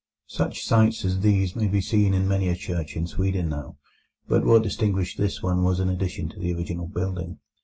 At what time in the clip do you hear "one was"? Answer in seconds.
5.43-5.79